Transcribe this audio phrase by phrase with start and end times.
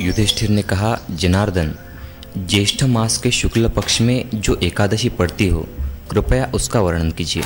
[0.00, 1.74] युधिष्ठिर ने कहा, जनार्दन,
[2.38, 5.66] ज्येष्ठ मास के शुक्ल पक्ष में जो एकादशी पड़ती हो,
[6.10, 7.42] कृपया उसका वर्णन कीजिए।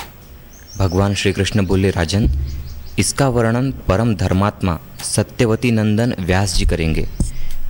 [0.79, 2.29] भगवान श्री कृष्ण बोले, राजन,
[2.99, 7.09] इसका वर्णन परम धर्मात्मा सत्यवती नंदन व्यास जी करेंगे,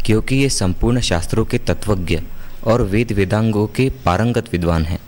[0.07, 2.21] क्योंकि ये संपूर्ण शास्त्रों के तत्वज्ञ
[2.65, 5.01] और वेद वेदांगों के पारंगत विद्वान हैं।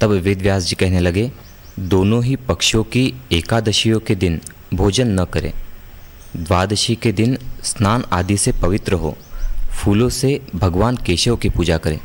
[0.00, 1.32] तब वेद व्यास जी कहने लगे,
[1.78, 4.40] दोनों ही पक्षों की एकादशियों के दिन
[4.74, 5.52] भोजन न करें।
[6.36, 9.16] द्वादशी के दिन स्नान आदि से पवित्र हो,
[9.70, 12.00] फूलों से भगवान केशव की पूजा करें।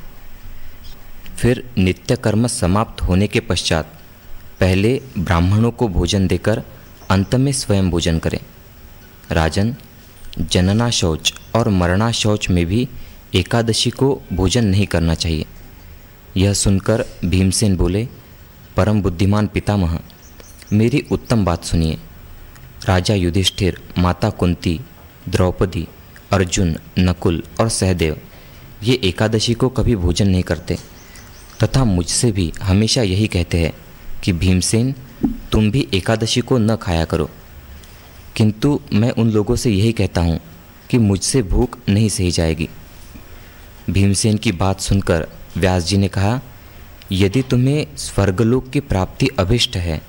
[1.37, 3.99] फिर नित्य कर्म समाप्त होने के पश्चात
[4.59, 6.63] पहले ब्राह्मणों को भोजन देकर
[7.09, 8.39] अंत में स्वयं भोजन करें।
[9.31, 9.75] राजन
[10.39, 12.89] जनना शौच और मरणा शौच में भी
[13.34, 15.45] एकादशी को भोजन नहीं करना चाहिए।
[16.37, 18.07] यह सुनकर भीमसेन बोले,
[18.77, 19.99] परम बुद्धिमान पितामह,
[20.73, 21.98] मेरी उत्तम बात सुनिए।
[22.85, 24.81] राजा युधिष्ठिर, माता कुंती,
[25.29, 25.87] द्रौपदी,
[26.31, 28.21] अर्जुन, नकुल और सहदेव,
[28.83, 30.77] ये एकादशी को कभी भोजन नहीं करते।
[31.63, 33.73] तथा मुझसे भी हमेशा यही कहते हैं
[34.23, 34.95] कि, भीमसेन,
[35.51, 37.29] तुम भी एकादशी को न खाया करो।
[38.35, 40.39] किंतु मैं उन लोगों से यही कहता हूँ
[40.89, 42.70] कि, मुझसे भूख नहीं सही जाएगी।
[43.89, 46.41] भीमसेन की बात सुनकर व्यास जी ने कहा,
[47.11, 50.01] यदि तुम्हें स्वर्गलोक की प्राप्ति अभिष्ट है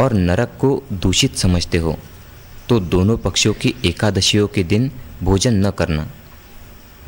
[0.00, 1.96] और नरक को दूषित समझते हो
[2.68, 4.90] तो दोनों पक्षों की एकादशियों के दिन
[5.22, 6.06] भोजन न करना।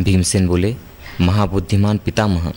[0.00, 0.74] भीमसेन बोले,
[1.20, 2.52] महाबुद्धिमान पितामह,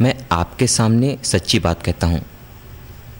[0.00, 2.20] मैं आपके सामने सच्ची बात कहता हूँ।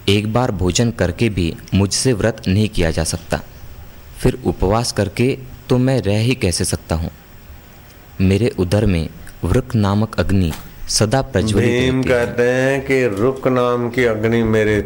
[0.08, 3.40] एक बार भोजन करके भी मुझसे व्रत नहीं किया जा सकता।
[4.20, 5.26] फिर उपवास करके
[5.68, 7.10] तो मैं रह ही कैसे सकता हूँ?
[8.20, 9.08] मेरे उदर में
[9.44, 10.52] वृक नामक अग्नि
[10.88, 14.80] सदा प्रज्वलित भीम कहते हैं कि रुक नाम की अग्नि मेरे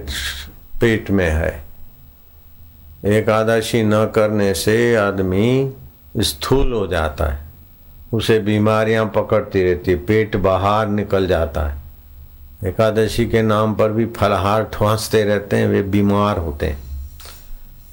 [0.82, 1.62] पेट में है।
[3.04, 5.72] एकादशी न करने से आदमी
[6.18, 7.40] स्थूल हो जाता है।
[8.12, 11.78] उसे बीमारियाँ पकड़ती रहती, पेट बाहर निकल जाता है।
[12.64, 16.78] एकादशी के नाम पर भी फलहार ठुआसते रहते हैं, वे बीमार होते हैं।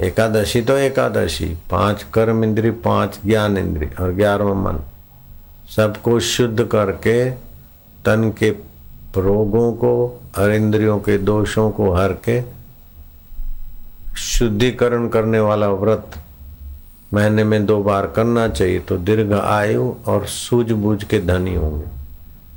[0.02, 4.80] एकादशी तो एकादशी, पाँच कर्म इंद्री पाँच ज्ञान इंद्री और ग्यारहवा मन।
[5.76, 7.32] सबको शुद्ध करके
[8.06, 8.50] तन के
[9.18, 12.59] रोगों को और इंद्रियों के दोषों को हर के
[14.20, 16.12] शुद्धिकरण करने वाला व्रत
[17.14, 21.86] महीने में दो बार करना चाहिए तो दीर्घ आयु और सूझबूझ के धनी होंगे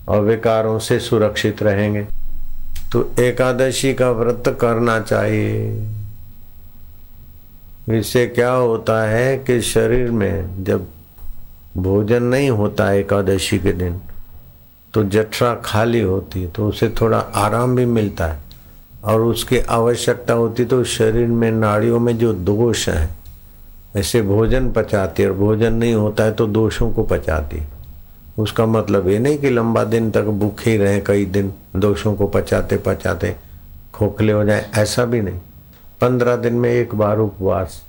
[0.08, 2.06] और विकारों से सुरक्षित रहेंगे।
[2.92, 5.88] तो एकादशी का व्रत करना चाहिए।
[7.98, 10.86] इससे क्या होता है कि शरीर में जब
[11.76, 14.00] भोजन नहीं होता एकादशी के दिन
[14.94, 18.38] तो जठरा खाली होती है तो उसे थोड़ा आराम भी मिलता है।
[19.04, 23.08] और उसकी आवश्यकता होती तो शरीर में नाड़ियों में जो दोष है,
[23.96, 27.62] ऐसे भोजन पचाती और भोजन नहीं होता है तो दोषों को पचाती
[28.38, 32.26] उसका मतलब ये नहीं कि लंबा दिन तक भूखे ही रहे, कई दिन दोषों को
[32.26, 33.34] पचाते पचाते
[33.94, 35.40] खोखले हो जाए, ऐसा भी नहीं।
[36.00, 37.80] पंद्रह दिन में एक बार उपवास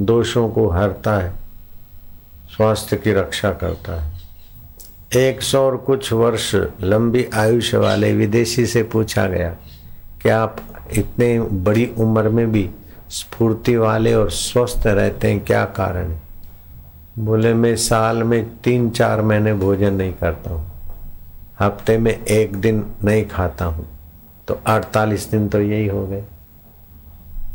[0.00, 1.32] दोषों को हरता है,
[2.56, 4.16] स्वास्थ्य की रक्षा करता है।
[5.16, 9.54] एक सौ और कुछ वर्ष लंबी आयुष्य वाले विदेशी से पूछा गया
[10.22, 10.56] कि आप
[10.92, 12.70] इतने बड़ी उम्र में भी
[13.10, 15.44] स्फूर्ति वाले और स्वस्थ रहते हैं?
[15.44, 16.20] क्या कारण है?
[17.18, 20.66] बोले, मैं साल में तीन चार महीने भोजन नहीं करता हूँ।
[21.60, 23.86] हफ़्ते में एक दिन नहीं खाता हूँ।
[24.48, 26.24] तो अड़तालीस दिन तो यही हो गए।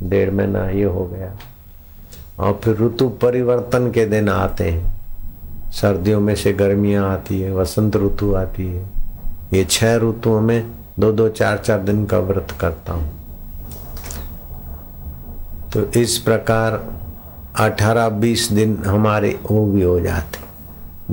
[0.03, 1.31] डेढ़ महीना ये हो गया।
[2.39, 4.93] और फिर ऋतु परिवर्तन के दिन आते हैं।
[5.71, 8.89] सर्दियों में से गर्मियाँ आती है, वसंत ऋतु आती है।
[9.53, 10.65] ये छह ऋतुओं में
[10.99, 13.09] दो दो, चार चार दिन का व्रत करता हूँ।
[15.73, 16.73] तो इस प्रकार
[17.59, 20.41] अठारह, बीस दिन हमारे वो भी हो जाते।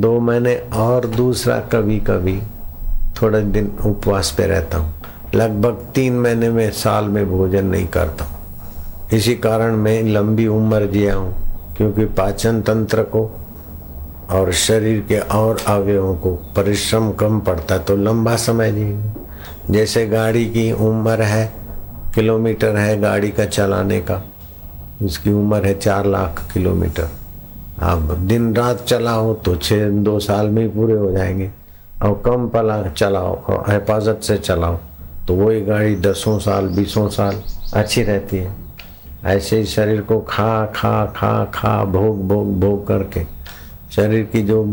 [0.00, 2.40] दो महीने और दूसरा कभी कभी
[3.22, 4.92] थोड़े दिन उपवास पे रहता हूँ।
[5.34, 8.38] लगभग तीन महीने में साल में भोजन नहीं करता हूँ।
[9.12, 11.34] इसी कारण मैं लंबी उम्र जिया हूँ,
[11.76, 13.24] क्योंकि पाचन तंत्र को
[14.30, 19.19] और शरीर के और अवयवों को परिश्रम कम पड़ता है तो लंबा समय जिएँगे।
[19.70, 21.52] जैसे गाड़ी की उम्र है,
[22.14, 24.22] किलोमीटर है गाड़ी का चलाने का,
[25.02, 27.08] उसकी उम्र है चार लाख किलोमीटर।
[27.82, 31.50] अब दिन रात चलाओ तो छः दो साल में ही पूरे हो जाएँगे।
[32.02, 34.78] और कम पला चलाओ, और हिफाजत से चलाओ
[35.28, 37.42] तो वही गाड़ी दसों साल, बीसों साल
[37.74, 38.52] अच्छी रहती है।
[39.24, 43.24] ऐसे ही शरीर को खा खा खा खा, भोग भोग भोग करके,
[43.92, 44.64] शरीर की जो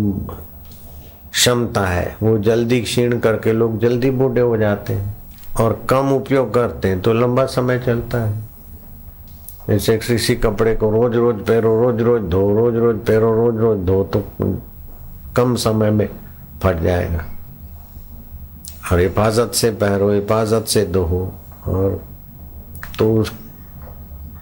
[1.38, 5.16] क्षमता है। वो जल्दी क्षीण करके लोग जल्दी बूढ़े हो जाते हैं
[5.60, 8.45] और कम उपयोग करते हैं तो लंबा समय चलता है।
[9.69, 13.86] जैसे किसी कपड़े को रोज रोज पहरो रोज रोज धो, रोज रोज पहरो रोज रोज
[13.86, 14.24] धो तो
[15.36, 16.07] कम समय में
[16.63, 17.25] फट जाएगा।
[18.92, 21.04] और हिफाजत से पहरो हिफाजत से धो
[21.68, 22.01] और
[23.00, 23.25] तो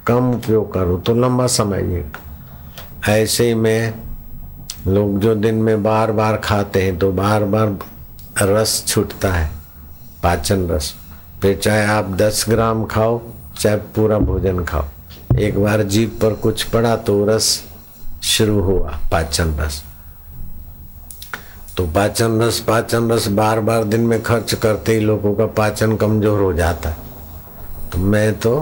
[0.07, 2.05] कम उपयोग करो तो लंबा समय ये।
[3.11, 3.93] ऐसे ही में
[4.87, 7.77] लोग जो दिन में बार बार खाते हैं तो बार बार
[8.41, 9.49] रस छूटता है,
[10.23, 10.93] पाचन रस।
[11.41, 13.21] फिर चाहे आप दस ग्राम खाओ,
[13.59, 14.85] चाहे पूरा भोजन खाओ,
[15.39, 17.63] एक बार जीप पर कुछ पड़ा तो रस
[18.25, 19.83] शुरू हुआ, पाचन रस।
[21.77, 25.95] तो पाचन रस पाचन रस बार बार दिन में खर्च करते ही लोगों का पाचन
[25.97, 26.97] कमज़ोर हो जाता है।
[27.91, 28.57] तो मैं तो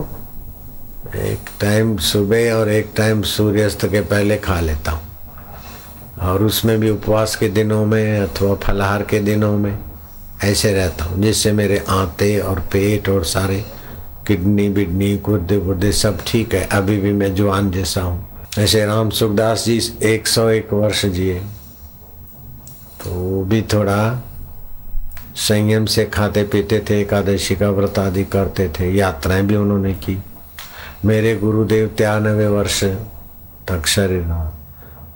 [1.16, 5.12] एक टाइम सुबह और एक टाइम सूर्यास्त के पहले खा लेता हूँ।
[6.24, 9.80] और उसमें भी उपवास के दिनों में अथवा फलाहार के दिनों में
[10.44, 13.66] ऐसे रहता हूँ, जिससे मेरे आंते और पेट और सारे
[14.28, 18.28] किडनी बिडनी गुर्दे गुर्दे सब ठीक है। अभी भी मैं जवान जैसा हूँ।
[18.60, 21.40] ऐसे राम सुखदास जी एक सौ एक वर्ष जिए।
[23.04, 24.24] तो वो भी थोड़ा
[25.36, 30.24] संयम से खाते पीते थे, एकादशी का व्रत आदि करते थे। यात्राएँ भी उन्होंने की।
[31.06, 32.84] मेरे गुरुदेव तिरानवे वर्ष
[33.68, 34.22] तक शरीर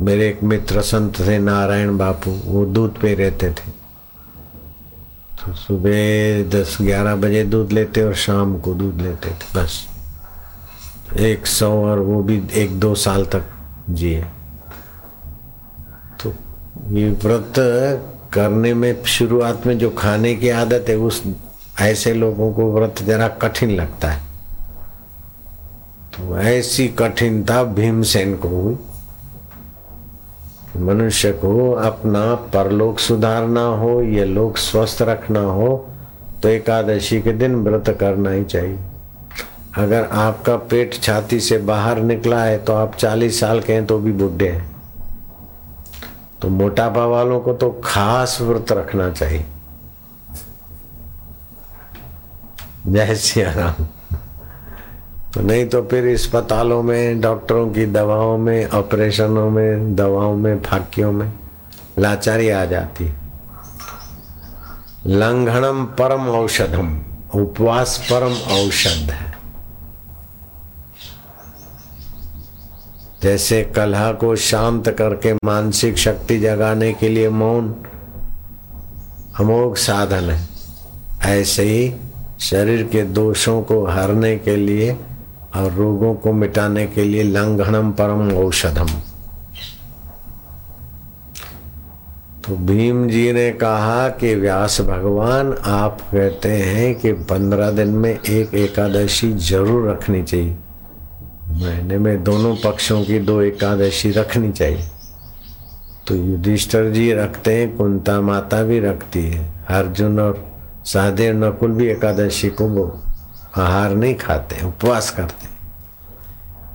[0.01, 3.71] मेरे एक मित्र संत थे, नारायण बापू, वो दूध पे रहते थे।
[5.39, 9.87] तो सुबह दस ग्यारह बजे दूध लेते और शाम को दूध लेते थे, बस।
[11.19, 13.43] एक सौ और वो भी एक दो साल तक
[13.89, 14.25] जिए।
[16.23, 16.33] तो
[16.89, 17.53] ये व्रत
[18.33, 21.23] करने में शुरुआत में जो खाने की आदत है, उस
[21.81, 24.23] ऐसे लोगों को व्रत जरा कठिन लगता है।
[26.13, 28.77] तो ऐसी कठिनता भीमसेन को हुई।
[30.79, 35.87] मनुष्य को अपना परलोक सुधारना हो, या लोक स्वस्थ रखना हो
[36.43, 38.77] तो एकादशी के दिन व्रत करना ही चाहिए।
[39.77, 43.97] अगर आपका पेट छाती से बाहर निकला है तो आप 40 साल के हैं तो
[43.99, 44.65] भी बुढ़े हैं।
[46.41, 49.45] तो मोटापा वालों को तो खास व्रत रखना चाहिए।
[52.87, 53.85] जय सिया राम
[55.35, 61.31] नहीं तो फिर अस्पतालों में, डॉक्टरों की दवाओं में, ऑपरेशनों में, दवाओं में, फाकियों में
[61.99, 63.11] लाचारी आ जाती
[65.07, 66.97] लंघनम परम औषधम,
[67.35, 69.35] उपवास परम औषध है।
[73.23, 77.73] जैसे कलह को शांत करके मानसिक शक्ति जगाने के लिए मौन
[79.39, 80.47] अमोघ साधन है,
[81.25, 81.93] ऐसे ही
[82.39, 84.97] शरीर के दोषों को हरने के लिए
[85.55, 88.87] और रोगों को मिटाने के लिए लंघनम परम औषधम।
[92.47, 98.11] तो भीम जी ने कहा कि व्यास भगवान, आप कहते हैं कि पंद्रह दिन में
[98.11, 100.55] एक एकादशी ज़रूर रखनी चाहिए।
[101.51, 104.87] महीने में दोनों पक्षों की दो एकादशी रखनी चाहिए।
[106.07, 110.45] तो युधिष्ठर जी रखते हैं, कुंता माता भी रखती है। अर्जुन और
[110.85, 112.85] सहदेव नकुल भी एकादशी को वो
[113.55, 115.55] आहार नहीं खाते, उपवास करते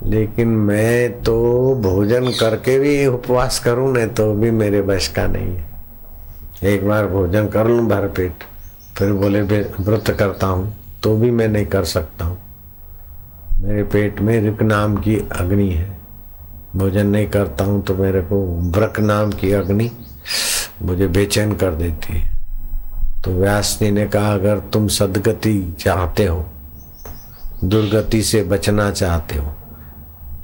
[0.05, 1.33] लेकिन मैं तो
[1.81, 7.07] भोजन करके भी उपवास करूँ न तो भी मेरे बस का नहीं है। एक बार
[7.07, 8.43] भोजन कर लूँ भर पेट,
[8.97, 10.73] फिर बोले व्रत करता हूँ
[11.03, 12.37] तो भी मैं नहीं कर सकता हूँ।
[13.59, 15.89] मेरे पेट में रिक नाम की अग्नि है।
[16.75, 19.89] भोजन नहीं करता हूँ तो मेरे को व्रक नाम की अग्नि
[20.81, 22.31] मुझे बेचैन कर देती है।
[23.23, 26.45] तो व्यास जी ने कहा, अगर तुम सदगति चाहते हो
[27.63, 29.53] दुर्गति से बचना चाहते हो,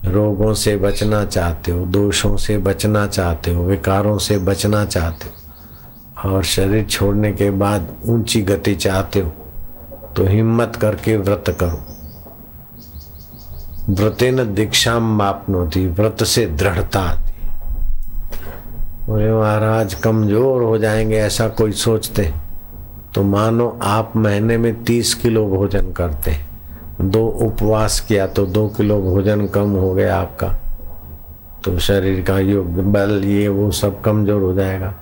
[0.05, 6.29] रोगों से बचना चाहते हो, दोषों से बचना चाहते हो, विकारों से बचना चाहते हो,
[6.29, 9.29] और शरीर छोड़ने के बाद ऊँची गति चाहते हो
[10.15, 11.85] तो हिम्मत करके व्रत करो।
[13.89, 17.33] व्रतेन दीक्षा मापनोती, व्रत से दृढ़ता आती
[19.07, 22.33] बोले, महाराज, कमज़ोर हो जाएँगे, ऐसा कोई सोचते?
[23.15, 26.31] तो मानो आप महीने में तीस किलो भोजन करते
[27.01, 30.47] दो उपवास किया तो दो किलो भोजन कम हो गया आपका।
[31.65, 34.93] तो शरीर का योग, बल, ये, वो सब कमज़ोर हो जाएगा।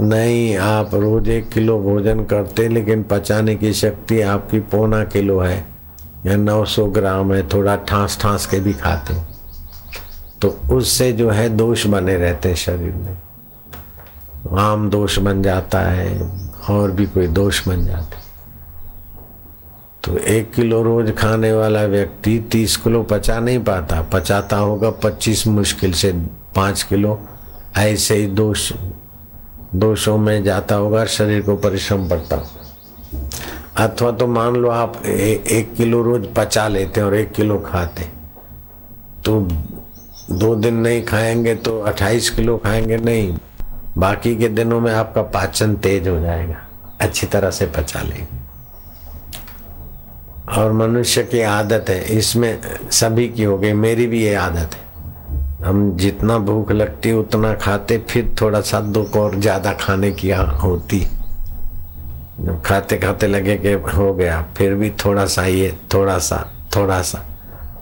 [0.00, 5.64] नहीं, आप रोज एक किलो भोजन करते, लेकिन पचाने की शक्ति आपकी पौना किलो है,
[6.26, 9.14] या 900 ग्राम है, थोड़ा ठास ठास के भी खाते
[10.42, 13.16] तो उससे जो है दोष बने रहते हैं शरीर में।
[14.58, 16.30] आम दोष बन जाता है,
[16.70, 18.16] और भी कोई दोष बन जाते
[20.08, 25.46] तो एक किलो रोज खाने वाला व्यक्ति तीस किलो पचा नहीं पाता। पचाता होगा पच्चीस
[25.46, 26.12] मुश्किल से
[26.56, 27.18] पाँच किलो।
[27.76, 28.72] ऐसे ही दोष
[29.74, 32.36] दोषों में जाता होगा शरीर को परिश्रम पड़ता।
[33.76, 38.08] अथवा तो मान लो आप ए, एक किलो रोज पचा लेते और एक किलो खाते
[39.24, 39.40] तो
[40.32, 43.36] दो दिन नहीं खाएँगे तो अट्ठाईस किलो खाएँगे नहीं।
[43.98, 46.60] बाकी के दिनों में आपका पाचन तेज हो जाएगा।
[47.00, 48.37] अच्छी तरह से पचा लेंगे।
[50.48, 54.86] और मनुष्य की आदत है, इसमें सभी की हो गई, मेरी भी ये आदत है।
[55.64, 61.00] हम जितना भूख लगती, उतना खाते, फिर थोड़ा सा दुख और ज़्यादा खाने की होती।
[62.40, 67.00] जब खाते खाते लगे कि हो गया, फिर भी थोड़ा सा ये, थोड़ा सा थोड़ा
[67.02, 67.24] सा,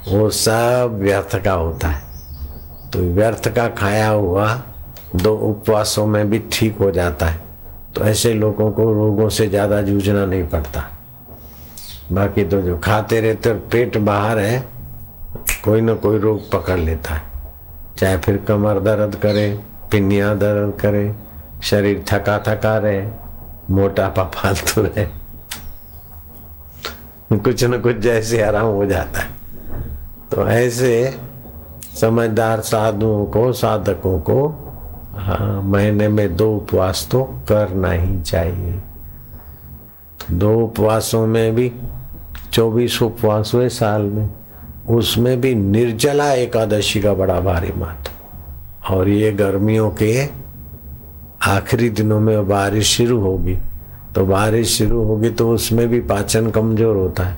[0.08, 2.02] वो सब व्यर्थ का होता है।
[2.92, 4.48] तो व्यर्थ का खाया हुआ
[5.16, 7.40] दो उपवासों में भी ठीक हो जाता है।
[7.94, 10.88] तो ऐसे लोगों को रोगों से ज़्यादा जूझना नहीं पड़ता।
[12.12, 14.64] बाकी तो जो खाते रहते और पेट बाहर है,
[15.64, 17.22] कोई ना कोई रोग पकड़ लेता है।
[17.98, 19.48] चाहे फिर कमर दर्द करे
[19.92, 21.14] पिनिया दर्द करे,
[21.62, 23.02] शरीर थका थका रहे,
[23.70, 25.06] मोटापा फालतू रहे,
[27.32, 29.34] कुछ न कुछ जैसे आराम हो जाता है।
[30.30, 31.18] तो ऐसे
[32.00, 34.48] समझदार साधुओं को, साधकों को
[35.16, 38.80] हाँ महीने में दो उपवास तो करना ही चाहिए।
[40.30, 41.70] दो उपवासों में भी,
[42.52, 44.28] चौबीस उपवास हुए साल में,
[44.88, 50.12] उसमें भी निर्जला एकादशी का बड़ा भारी महत्व। और ये गर्मियों के
[51.46, 53.56] आखिरी दिनों में बारिश शुरू होगी।
[54.14, 57.36] तो बारिश शुरू होगी तो उसमें भी पाचन कमज़ोर होता है।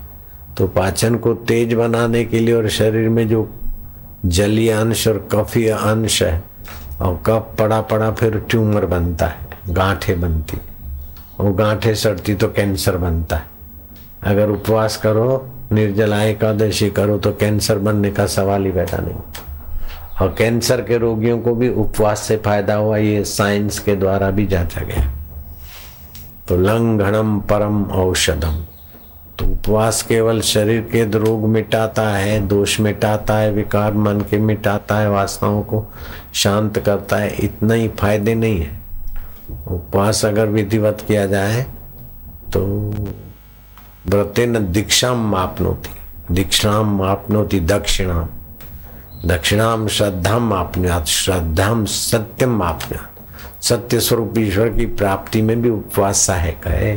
[0.58, 3.48] तो पाचन को तेज बनाने के लिए और शरीर में जो
[4.26, 6.42] जलीय अंश और कफी अंश है,
[7.00, 10.56] और कफ पड़ा पड़ा फिर ट्यूमर बनता है, गांठे बनती
[11.38, 13.56] और गांठे सड़ती तो कैंसर बनता है।
[14.24, 19.16] अगर उपवास करो निर्जला एकादशी करो तो कैंसर बनने का सवाल ही पैदा नहीं
[20.20, 24.46] और कैंसर के रोगियों को भी उपवास से फ़ायदा हुआ, ये साइंस के द्वारा भी
[24.46, 25.12] जांचा गया।
[26.48, 28.64] तो लंघनम परम औषधम।
[29.38, 34.98] तो उपवास केवल शरीर के रोग मिटाता है, दोष मिटाता है, विकार मन के मिटाता
[34.98, 35.84] है, वासनाओं को
[36.34, 38.77] शांत करता है, इतना ही फ़ायदे नहीं है।
[39.50, 41.62] उपवास अगर विधिवत किया जाए
[42.52, 42.60] तो
[44.06, 48.28] व्रतेन दीक्षाम आपनोति दीक्षाम आपनोति दक्षिणाम
[49.26, 56.66] दक्षिणाम श्रद्धाम आपन्यात श्रद्धाम सत्यम आपन्यात सत्य स्वरूप ईश्वर की प्राप्ति में भी उपवास सहायक
[56.66, 56.96] है।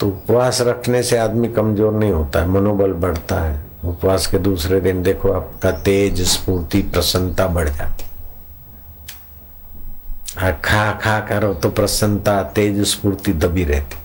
[0.00, 4.80] तो उपवास रखने से आदमी कमज़ोर नहीं होता है, मनोबल बढ़ता है। उपवास के दूसरे
[4.80, 8.04] दिन देखो आपका तेज, स्फूर्ति, प्रसन्नता बढ़ जाती
[10.50, 13.96] खा खा करो तो प्रसन्नता, तेज स्फूर्ति दबी रहती।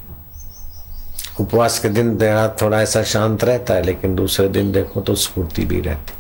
[1.39, 5.65] उपवास के दिन देहा थोड़ा ऐसा शांत रहता है, लेकिन दूसरे दिन देखो तो स्फूर्ति
[5.65, 6.13] भी रहती।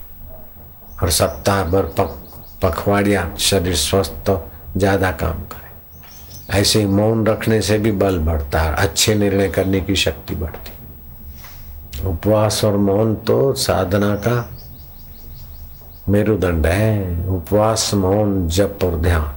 [1.03, 2.17] और सप्ताह भर पक,
[2.61, 4.31] पखवाड़िया, शरीर स्वस्थ
[4.77, 9.81] ज़्यादा काम करे। ऐसे ही मौन रखने से भी बल बढ़ता है, अच्छे निर्णय करने
[9.81, 14.49] की शक्ति बढ़ती। उपवास और मौन तो साधना का
[16.09, 19.36] मेरुदंड है। उपवास, मौन, जप और ध्यान।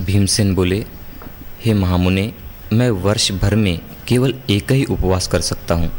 [0.00, 0.84] भीमसेन बोले
[1.64, 2.34] हे महामुने
[2.72, 5.90] मैं वर्ष भर में केवल एक ही उपवास कर सकता हूँ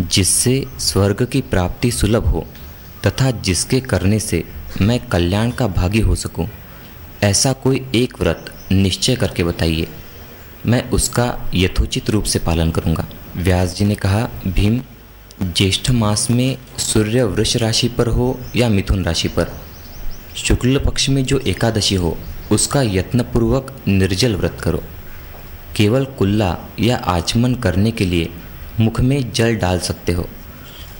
[0.00, 2.46] जिससे स्वर्ग की प्राप्ति सुलभ हो
[3.06, 4.44] तथा जिसके करने से
[4.80, 6.48] मैं कल्याण का भागी हो सकूँ,
[7.22, 9.86] ऐसा कोई एक व्रत निश्चय करके बताइए।
[10.66, 14.80] मैं उसका यथोचित रूप से पालन करूँगा। व्यास जी ने कहा भीम
[15.42, 19.67] ज्येष्ठ मास में सूर्य वृष राशि पर हो या मिथुन राशि पर?
[20.38, 22.16] शुक्ल पक्ष में जो एकादशी हो,
[22.52, 24.82] उसका यत्नपूर्वक निर्जल व्रत करो।
[25.76, 28.28] केवल कुल्ला या आचमन करने के लिए
[28.80, 30.28] मुख में जल डाल सकते हो।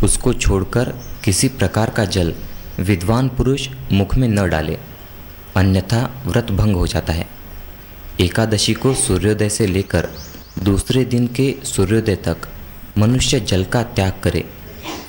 [0.04, 0.92] उसको छोड़कर
[1.24, 2.34] किसी प्रकार का जल
[2.80, 4.78] विद्वान पुरुष मुख में न डाले,
[5.56, 7.26] अन्यथा व्रत भंग हो जाता है।
[8.20, 10.08] एकादशी को सूर्योदय से लेकर
[10.62, 12.48] दूसरे दिन के सूर्योदय तक
[12.98, 14.44] मनुष्य जल का त्याग करे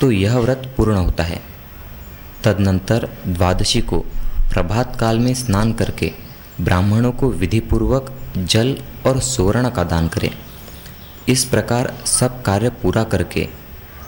[0.00, 1.40] तो यह व्रत पूर्ण होता है।
[2.44, 4.04] तदनंतर द्वादशी को
[4.50, 6.12] प्रभात काल में स्नान करके
[6.60, 8.76] ब्राह्मणों को विधिपूर्वक जल
[9.06, 10.30] और सुवर्ण का दान करें।
[11.28, 13.48] इस प्रकार सब कार्य पूरा करके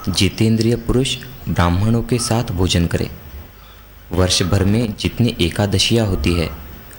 [0.08, 1.16] जितेंद्रिय पुरुष
[1.48, 3.10] ब्राह्मणों के साथ भोजन करे।
[4.12, 6.48] वर्ष भर में जितनी एकादशियाँ होती है,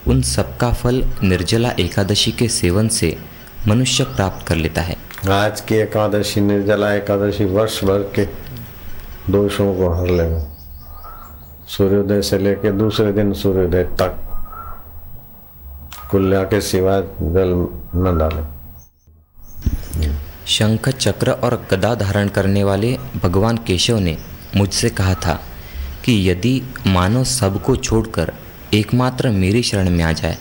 [0.07, 3.17] उन सबका फल निर्जला एकादशी के सेवन से
[3.67, 4.95] मनुष्य प्राप्त कर लेता है।
[5.31, 8.25] आज की एकादशी, निर्जला एकादशी वर्ष भर के
[9.31, 10.52] दोषों को हर लेगा
[11.67, 14.19] सूर्योदय से लेकर दूसरे दिन सूर्योदय तक।
[16.11, 17.53] कुल्ला के सिवा जल
[17.95, 18.41] न डाले।
[20.47, 24.17] शंख, चक्र और गदा धारण करने वाले भगवान केशव ने
[24.55, 25.39] मुझसे कहा था
[26.05, 28.33] कि यदि मानव सबको छोड़कर
[28.73, 30.37] एकमात्र मेरी शरण में आ जाए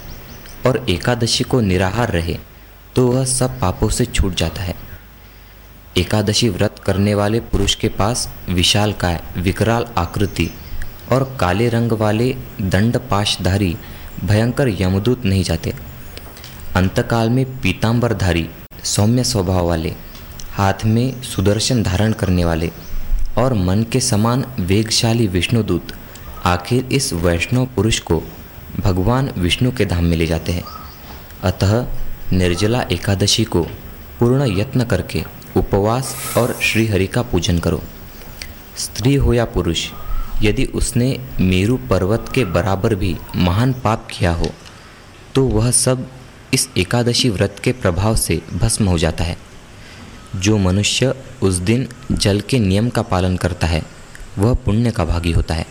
[0.66, 2.38] और एकादशी को निराहार रहे
[2.96, 4.74] तो वह सब पापों से छूट जाता है।
[5.98, 10.50] एकादशी व्रत करने वाले पुरुष के पास विशाल काय विकराल आकृति
[11.12, 13.76] और काले रंग वाले दंड पाशधारी
[14.24, 15.72] भयंकर यमदूत नहीं जाते।
[16.76, 18.48] अंतकाल में पीताम्बरधारी
[18.84, 19.94] सौम्य स्वभाव वाले,
[20.52, 22.70] हाथ में सुदर्शन धारण करने वाले
[23.38, 25.92] और मन के समान वेगशाली विष्णुदूत
[26.44, 28.22] आखिर इस वैष्णव पुरुष को
[28.80, 30.64] भगवान विष्णु के धाम में ले जाते हैं।
[31.44, 31.86] अतः
[32.32, 33.62] निर्जला एकादशी को
[34.18, 35.24] पूर्ण यत्न करके
[35.56, 37.82] उपवास और श्रीहरि का पूजन करो।
[38.76, 39.88] स्त्री हो या पुरुष
[40.42, 41.08] यदि उसने
[41.40, 44.50] मेरु पर्वत के बराबर भी महान पाप किया हो
[45.34, 46.06] तो वह सब
[46.54, 49.36] इस एकादशी व्रत के प्रभाव से भस्म हो जाता है।
[50.36, 53.82] जो मनुष्य उस दिन जल के नियम का पालन करता है
[54.38, 55.66] वह पुण्य का भागी होता है।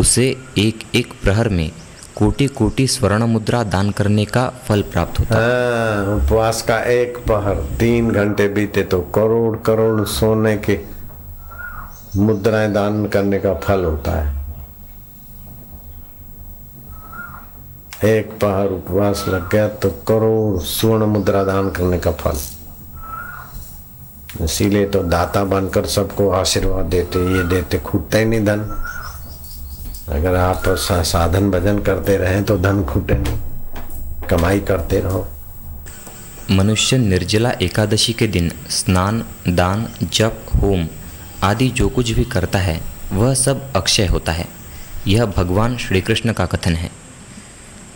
[0.00, 0.24] उसे
[0.58, 1.70] एक एक प्रहर में
[2.16, 7.18] कोटि कोटि स्वर्ण मुद्रा दान करने का फल प्राप्त होता है। हाँ, उपवास का एक
[7.28, 10.76] पहर तीन घंटे बीते तो करोड़ करोड़ सोने के
[12.16, 14.38] मुद्राएँ दान करने का फल होता है।
[18.04, 22.38] एक पहर उपवास लग गया तो करोड़ स्वर्ण मुद्रा दान करने का फल।
[24.44, 28.60] इसीलिए तो दाता बनकर सबको आशीर्वाद देते, ये देते खूटता ही नहीं धन।
[30.08, 33.38] अगर आप साधन भजन करते रहें तो धन खूटे नहीं।
[34.30, 35.26] कमाई करते रहो।
[36.50, 40.88] मनुष्य निर्जला एकादशी के दिन स्नान, दान, जप, होम
[41.42, 42.80] आदि जो कुछ भी करता है,
[43.12, 44.48] वह सब अक्षय होता है।
[45.06, 46.90] यह भगवान श्री कृष्ण का कथन है।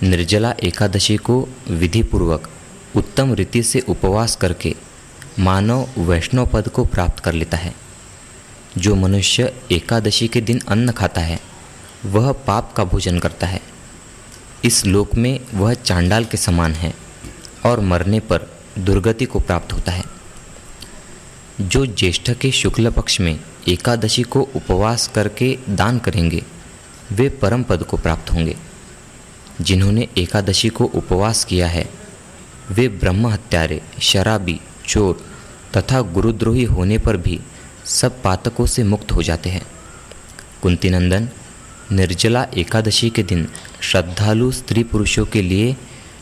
[0.03, 2.51] निर्जला एकादशी को विधिपूर्वक
[2.97, 4.75] उत्तम रीति से उपवास करके
[5.39, 7.75] मानव वैष्णव पद को प्राप्त कर लेता है।
[8.79, 11.41] जो मनुष्य एकादशी के दिन अन्न खाता है,
[12.05, 13.61] वह पाप का भोजन करता है।
[14.65, 16.95] इस लोक में वह चांडाल के समान है
[17.67, 20.14] और मरने पर दुर्गति को प्राप्त होता है।
[21.61, 26.45] जो ज्येष्ठ के शुक्ल पक्ष में एकादशी को उपवास करके दान करेंगे,
[27.13, 28.57] वे परम पद को प्राप्त होंगे।
[29.61, 31.91] जिन्होंने एकादशी को उपवास किया है,
[32.71, 35.25] वे ब्रह्म हत्यारे, शराबी, चोर
[35.77, 37.41] तथा गुरुद्रोही होने पर भी
[37.85, 39.67] सब पातकों से मुक्त हो जाते हैं।
[40.63, 41.29] कुंती नंदन
[41.93, 43.49] निर्जला एकादशी के दिन
[43.81, 45.77] श्रद्धालु स्त्री पुरुषों के लिए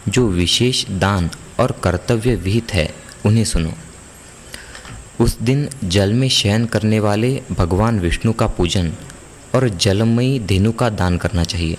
[0.08, 1.30] जो विशेष दान
[1.60, 2.94] और कर्तव्य विहित है,
[3.26, 3.72] उन्हें सुनो।
[5.20, 8.92] उस दिन जल में शयन करने वाले भगवान विष्णु का पूजन
[9.54, 11.78] और जलमयी धेनु का दान करना चाहिए।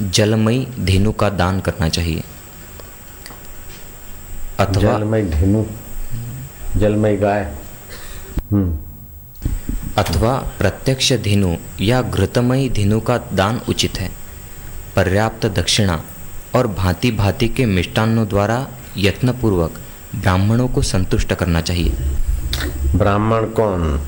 [0.00, 2.24] जलमयी धेनु का दान करना चाहिए।
[4.58, 5.64] अथवा जलमय धेनु।
[6.76, 7.54] जलमय गाय।
[8.52, 8.78] हम्म।
[9.98, 14.10] अथवा प्रत्यक्ष धेनु या घृतमयी धेनु का दान उचित है।
[14.96, 16.04] पर्याप्त दक्षिणा
[16.54, 19.80] और भांति भांति के मिष्टान्नों द्वारा यत्नपूर्वक
[20.14, 21.96] ब्राह्मणों को संतुष्ट करना चाहिए।
[22.96, 24.00] ब्राह्मण कौन?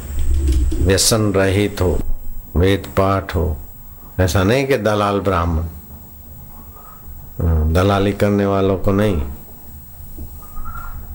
[0.78, 1.98] व्यसन रहित हो
[2.56, 3.56] वेद पाठ हो।
[4.20, 5.62] ऐसा नहीं कि दलाल ब्राह्मण।
[7.40, 9.22] हम्म, दलाली करने वालों को नहीं।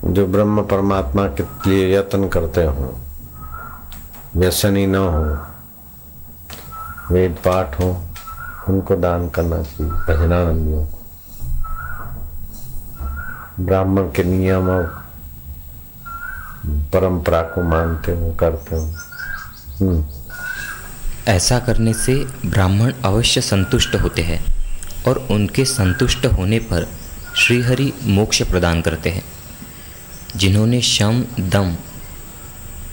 [0.04, 2.96] जो ब्रह्म परमात्मा के लिए यत्न करते हो
[4.36, 5.46] व्यसनी न हो
[7.14, 8.02] वेद पाठ हो
[8.68, 10.95] उनको दान करना चाहिए भजनानंदियों को
[13.60, 14.84] ब्राह्मण के नियम और
[16.66, 18.82] परंपरा को मानते हो करते हो।
[19.80, 20.04] हम्म,
[21.28, 22.14] ऐसा करने से
[22.46, 24.40] ब्राह्मण अवश्य संतुष्ट होते हैं
[25.08, 26.86] और उनके संतुष्ट होने पर
[27.36, 29.24] श्रीहरि मोक्ष प्रदान करते हैं
[30.36, 31.76] जिन्होंने शम दम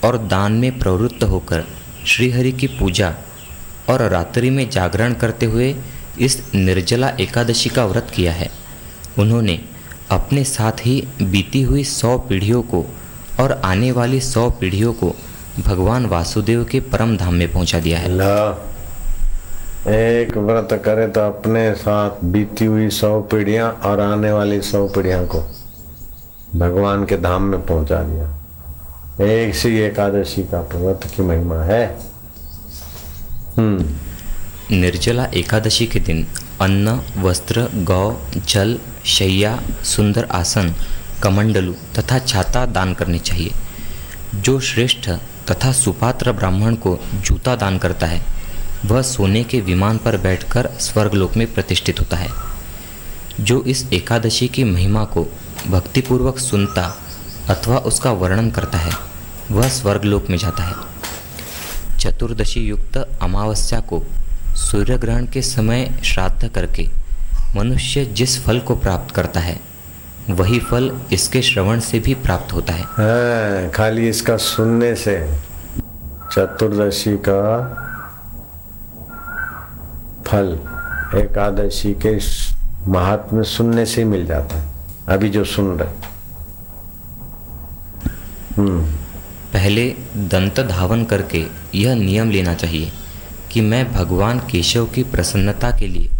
[0.04, 1.64] और दान में प्रवृत्त होकर
[2.06, 3.14] श्रीहरि की पूजा
[3.88, 5.74] और रात्रि में जागरण करते हुए
[6.20, 8.50] इस निर्जला एकादशी का व्रत किया है।
[9.18, 9.60] उन्होंने
[10.10, 12.84] अपने साथ ही बीती हुई सौ पीढ़ियों को
[13.40, 15.14] और आने वाली सौ पीढ़ियों को
[15.58, 18.10] भगवान वासुदेव के परम धाम में पहुँचा दिया है।
[19.86, 25.24] एक व्रत करे तो अपने साथ बीती हुई सौ पीढ़ियाँ और आने वाली सौ पीढ़ियाँ
[25.26, 25.40] को
[26.56, 31.84] भगवान के धाम में पहुँचा दिया। एक सी एकादशी का व्रत की महिमा है।
[33.56, 36.26] हम्म। निर्जला एकादशी के दिन
[36.60, 38.16] अन्न वस्त्र गौ
[38.48, 40.74] जल शैया, सुंदर आसन,
[41.22, 43.52] कमंडलू तथा छाता दान करनी चाहिए।
[44.34, 45.10] जो श्रेष्ठ
[45.50, 48.26] तथा सुपात्र ब्राह्मण को जूता दान करता है,
[48.86, 52.30] वह सोने के विमान पर बैठकर स्वर्गलोक में प्रतिष्ठित होता है।
[53.40, 55.26] जो इस एकादशी की महिमा को
[55.66, 57.02] भक्तिपूर्वक सुनता
[57.48, 58.92] अथवा उसका वर्णन करता है,
[59.50, 60.74] वह स्वर्गलोक में जाता है।
[61.98, 64.02] चतुर्दशी युक्त अमावस्या को
[64.54, 67.03] सूर्य ग्रहण के समय श्राद्ध करके
[67.56, 69.60] मनुष्य जिस फल को प्राप्त करता है
[70.30, 75.16] वही फल इसके श्रवण से भी प्राप्त होता है। हाँ, खाली इसका सुनने से
[76.32, 77.40] चतुर्दशी का
[80.26, 80.58] फल
[81.18, 82.16] एकादशी के
[82.90, 84.72] महात्म सुनने से मिल जाता है।
[85.08, 86.12] अभी जो सुन रहे।
[88.56, 88.82] हम्म।
[89.52, 89.88] पहले
[90.32, 92.92] दंत धावन करके यह नियम लेना चाहिए
[93.50, 96.10] कि मैं भगवान केशव की प्रसन्नता के लिए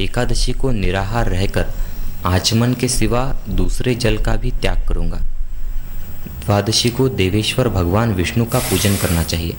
[0.00, 1.66] एकादशी को निराहार रहकर
[2.26, 5.16] आचमन के सिवा दूसरे जल का भी त्याग करूँगा।
[6.44, 9.56] द्वादशी को देवेश्वर भगवान विष्णु का पूजन करना चाहिए।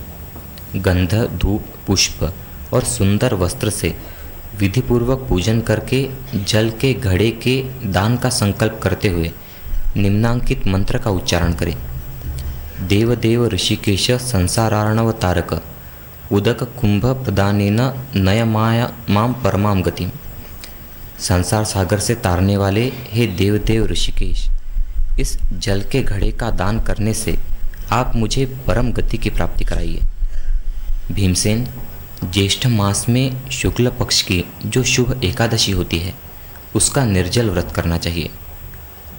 [0.76, 2.34] गंध, धूप, पुष्प
[2.74, 3.96] और सुंदर वस्त्र से
[4.60, 9.32] विधिपूर्वक पूजन करके, जल के घड़े के दान का संकल्प करते हुए
[9.98, 11.78] निम्नांकित मंत्र का उच्चारण करें।
[12.88, 15.64] देवदेव ऋषिकेश संसारार्णव तारक,
[16.32, 17.80] उदक कुंभ प्रदानेन
[18.16, 20.12] नय माया माम परमाम गतिम।
[21.20, 24.50] संसार सागर से तारने वाले हे देवदेव ऋषिकेश,
[25.20, 27.38] इस जल के घड़े का दान करने से
[27.92, 30.02] आप मुझे परम गति की प्राप्ति कराइए।
[31.12, 31.68] भीमसेन,
[32.24, 36.14] ज्येष्ठ मास में शुक्ल पक्ष की जो शुभ एकादशी होती है,
[36.76, 38.30] उसका निर्जल व्रत करना चाहिए।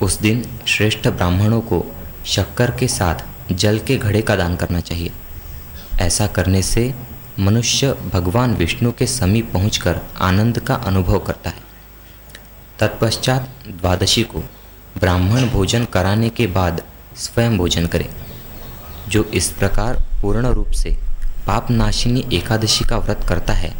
[0.02, 1.84] उस दिन श्रेष्ठ ब्राह्मणों को
[2.26, 5.12] शक्कर के साथ जल के घड़े का दान करना चाहिए।
[6.00, 6.94] ऐसा करने से
[7.38, 11.65] मनुष्य भगवान विष्णु के समीप पहुंचकर आनंद का अनुभव करता है।
[12.78, 14.38] तत्पश्चात द्वादशी को
[15.00, 16.82] ब्राह्मण भोजन कराने के बाद
[17.16, 18.08] स्वयं भोजन करें,
[19.08, 20.90] जो इस प्रकार पूर्ण रूप से
[21.46, 23.74] पापनाशिनी एकादशी का व्रत करता है,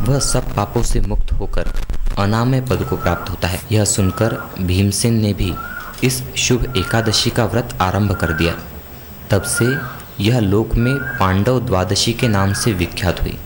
[0.00, 1.72] वह सब पापों से मुक्त होकर
[2.18, 5.52] अनामय पद को प्राप्त होता है। यह सुनकर भीमसेन ने भी
[6.04, 8.54] इस शुभ एकादशी का व्रत आरंभ कर दिया।
[9.30, 9.66] तब से
[10.24, 13.38] यह लोक में पांडव द्वादशी के नाम से विख्यात हुई।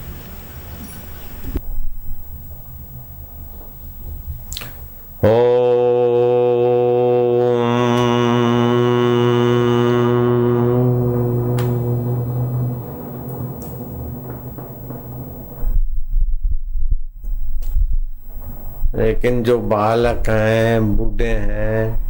[18.94, 22.02] लेकिन जो बालक हैं, बूढ़े हैं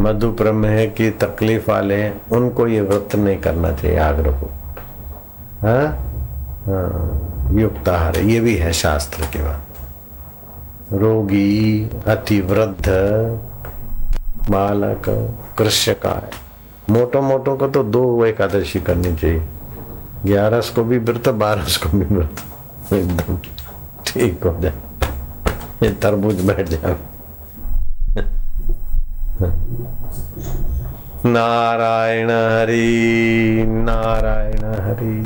[0.00, 4.46] मधु प्रमेह की तकलीफ़ वाले हैं, उनको ये व्रत नहीं करना चाहिए, आग्रह को
[5.62, 5.86] हाँ?
[6.66, 9.60] हाँ युक्त आहार ये भी है शास्त्र के बाद
[10.92, 12.86] रोगी अति वृद्ध
[14.50, 15.04] बालक
[15.58, 16.30] कृष्यकाय
[16.90, 19.42] मोटो मोटो को तो दो एकादशी करनी चाहिए।
[20.26, 23.38] ग्यारह को भी व्रत बारह को भी व्रत। एकदम
[24.06, 24.72] ठीक हो जाए।
[25.82, 26.96] ये तरबूज बैठ जाओ
[31.26, 32.84] नारायण हरि
[33.86, 35.16] नारायण हरि।